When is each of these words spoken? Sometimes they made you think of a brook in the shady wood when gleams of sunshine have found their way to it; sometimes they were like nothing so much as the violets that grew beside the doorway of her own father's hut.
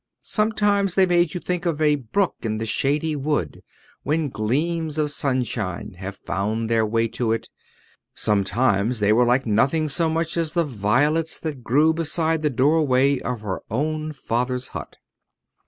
Sometimes 0.23 0.95
they 0.95 1.05
made 1.05 1.35
you 1.35 1.39
think 1.39 1.67
of 1.67 1.79
a 1.79 1.93
brook 1.97 2.37
in 2.41 2.57
the 2.57 2.65
shady 2.65 3.15
wood 3.15 3.61
when 4.01 4.29
gleams 4.29 4.97
of 4.97 5.11
sunshine 5.11 5.93
have 5.99 6.17
found 6.25 6.71
their 6.71 6.83
way 6.87 7.07
to 7.09 7.31
it; 7.31 7.49
sometimes 8.15 8.99
they 8.99 9.13
were 9.13 9.25
like 9.25 9.45
nothing 9.45 9.87
so 9.87 10.09
much 10.09 10.37
as 10.37 10.53
the 10.53 10.63
violets 10.65 11.39
that 11.39 11.63
grew 11.63 11.93
beside 11.93 12.41
the 12.41 12.49
doorway 12.49 13.19
of 13.19 13.41
her 13.41 13.61
own 13.69 14.11
father's 14.11 14.69
hut. 14.69 14.95